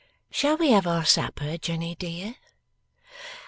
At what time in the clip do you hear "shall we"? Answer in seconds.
0.31-0.71